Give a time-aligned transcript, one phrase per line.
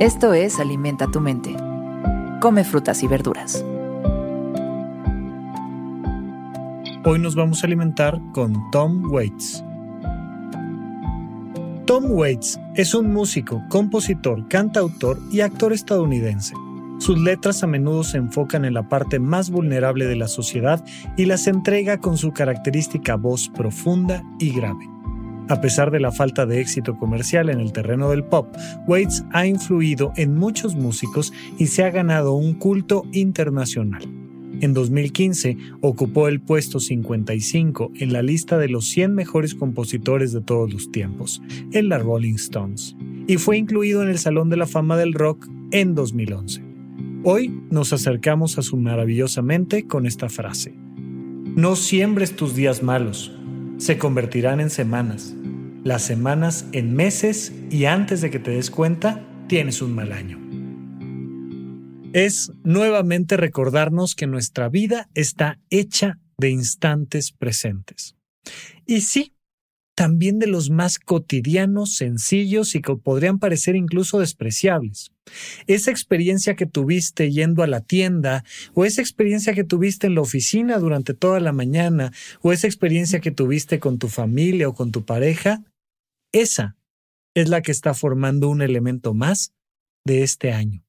[0.00, 1.54] Esto es Alimenta tu mente.
[2.40, 3.62] Come frutas y verduras.
[7.04, 9.62] Hoy nos vamos a alimentar con Tom Waits.
[11.84, 16.54] Tom Waits es un músico, compositor, cantautor y actor estadounidense.
[16.98, 20.82] Sus letras a menudo se enfocan en la parte más vulnerable de la sociedad
[21.18, 24.99] y las entrega con su característica voz profunda y grave.
[25.48, 28.54] A pesar de la falta de éxito comercial en el terreno del pop,
[28.86, 34.02] Waits ha influido en muchos músicos y se ha ganado un culto internacional.
[34.60, 40.42] En 2015 ocupó el puesto 55 en la lista de los 100 mejores compositores de
[40.42, 41.40] todos los tiempos,
[41.72, 42.94] en la Rolling Stones,
[43.26, 46.62] y fue incluido en el Salón de la Fama del Rock en 2011.
[47.24, 50.74] Hoy nos acercamos a su maravillosa mente con esta frase.
[51.56, 53.32] No siembres tus días malos,
[53.80, 55.34] se convertirán en semanas
[55.84, 60.38] las semanas en meses y antes de que te des cuenta, tienes un mal año.
[62.12, 68.16] Es nuevamente recordarnos que nuestra vida está hecha de instantes presentes.
[68.84, 69.34] Y sí,
[70.00, 75.12] también de los más cotidianos, sencillos y que podrían parecer incluso despreciables.
[75.66, 78.42] Esa experiencia que tuviste yendo a la tienda,
[78.72, 83.20] o esa experiencia que tuviste en la oficina durante toda la mañana, o esa experiencia
[83.20, 85.62] que tuviste con tu familia o con tu pareja,
[86.32, 86.78] esa
[87.34, 89.52] es la que está formando un elemento más
[90.06, 90.82] de este año.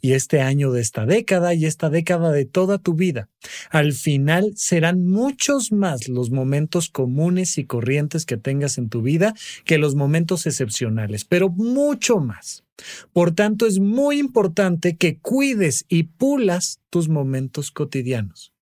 [0.00, 3.28] Y este año de esta década y esta década de toda tu vida.
[3.70, 9.34] Al final serán muchos más los momentos comunes y corrientes que tengas en tu vida
[9.64, 12.64] que los momentos excepcionales, pero mucho más.
[13.12, 18.52] Por tanto, es muy importante que cuides y pulas tus momentos cotidianos.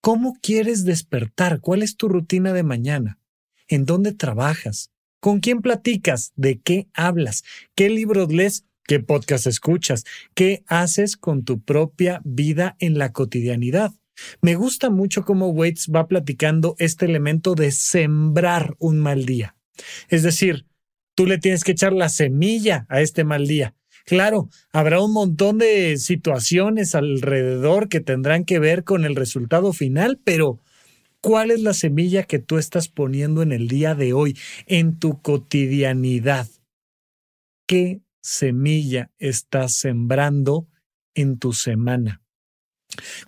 [0.00, 1.60] ¿Cómo quieres despertar?
[1.60, 3.18] ¿Cuál es tu rutina de mañana?
[3.66, 4.90] ¿En dónde trabajas?
[5.20, 6.32] ¿Con quién platicas?
[6.36, 7.42] ¿De qué hablas?
[7.74, 8.64] ¿Qué libros lees?
[8.88, 10.04] ¿Qué podcast escuchas?
[10.32, 13.92] ¿Qué haces con tu propia vida en la cotidianidad?
[14.40, 19.56] Me gusta mucho cómo Waits va platicando este elemento de sembrar un mal día.
[20.08, 20.64] Es decir,
[21.14, 23.74] tú le tienes que echar la semilla a este mal día.
[24.06, 30.18] Claro, habrá un montón de situaciones alrededor que tendrán que ver con el resultado final,
[30.24, 30.60] pero
[31.20, 35.20] ¿Cuál es la semilla que tú estás poniendo en el día de hoy, en tu
[35.20, 36.46] cotidianidad?
[37.66, 40.68] ¿Qué semilla estás sembrando
[41.14, 42.22] en tu semana?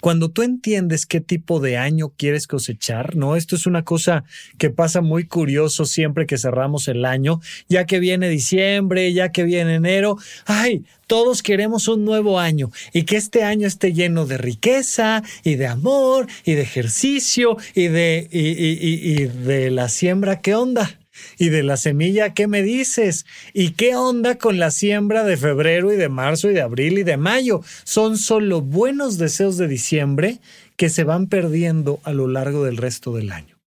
[0.00, 3.36] Cuando tú entiendes qué tipo de año quieres cosechar, ¿no?
[3.36, 4.24] Esto es una cosa
[4.58, 9.44] que pasa muy curioso siempre que cerramos el año, ya que viene diciembre, ya que
[9.44, 14.38] viene enero, ay, todos queremos un nuevo año y que este año esté lleno de
[14.38, 20.40] riqueza y de amor y de ejercicio y de, y, y de la siembra.
[20.40, 20.99] ¿Qué onda?
[21.38, 23.26] ¿Y de la semilla qué me dices?
[23.52, 27.02] ¿Y qué onda con la siembra de febrero y de marzo y de abril y
[27.02, 27.62] de mayo?
[27.84, 30.40] Son solo buenos deseos de diciembre
[30.76, 33.60] que se van perdiendo a lo largo del resto del año.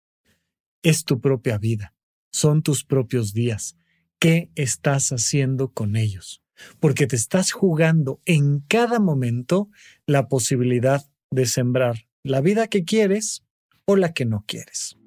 [0.83, 1.95] Es tu propia vida,
[2.31, 3.77] son tus propios días.
[4.19, 6.43] ¿Qué estás haciendo con ellos?
[6.78, 9.71] Porque te estás jugando en cada momento
[10.07, 13.45] la posibilidad de sembrar la vida que quieres
[13.87, 15.00] o la que no quieres.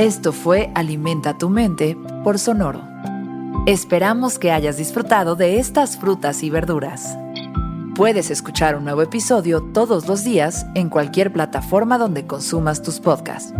[0.00, 1.94] Esto fue Alimenta tu mente
[2.24, 2.80] por Sonoro.
[3.66, 7.18] Esperamos que hayas disfrutado de estas frutas y verduras.
[7.96, 13.52] Puedes escuchar un nuevo episodio todos los días en cualquier plataforma donde consumas tus podcasts.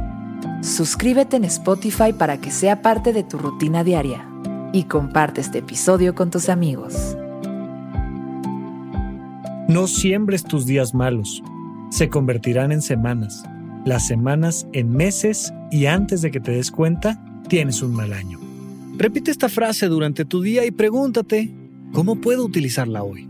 [0.63, 4.27] Suscríbete en Spotify para que sea parte de tu rutina diaria
[4.73, 7.19] y comparte este episodio con tus amigos.
[9.69, 11.43] No siembres tus días malos,
[11.91, 13.45] se convertirán en semanas
[13.85, 18.39] las semanas en meses y antes de que te des cuenta, tienes un mal año.
[18.97, 21.51] Repite esta frase durante tu día y pregúntate,
[21.93, 23.30] ¿cómo puedo utilizarla hoy?